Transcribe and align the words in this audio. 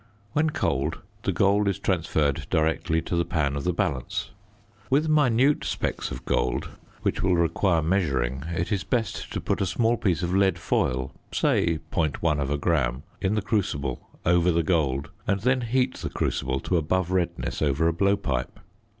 When 0.33 0.49
cold, 0.49 0.97
the 1.21 1.31
gold 1.31 1.67
is 1.67 1.77
transferred 1.77 2.47
directly 2.49 3.03
to 3.03 3.15
the 3.15 3.23
pan 3.23 3.55
of 3.55 3.65
the 3.65 3.71
balance. 3.71 4.31
With 4.89 5.07
minute 5.07 5.63
specks 5.63 6.09
of 6.09 6.25
gold 6.25 6.69
which 7.03 7.21
will 7.21 7.35
require 7.35 7.83
measuring, 7.83 8.45
it 8.51 8.71
is 8.71 8.83
best 8.83 9.31
to 9.31 9.39
put 9.39 9.61
a 9.61 9.65
small 9.67 9.97
piece 9.97 10.23
of 10.23 10.33
lead 10.33 10.57
foil 10.57 11.13
(say 11.31 11.77
.1 11.91 12.59
gram) 12.59 13.03
in 13.21 13.35
the 13.35 13.43
crucible 13.43 14.01
over 14.25 14.51
the 14.51 14.63
gold, 14.63 15.11
and 15.27 15.41
then 15.41 15.61
heat 15.61 15.93
the 15.97 16.09
crucible 16.09 16.59
to 16.61 16.77
above 16.77 17.11
redness 17.11 17.61
over 17.61 17.87
a 17.87 17.93
blowpipe. 17.93 18.57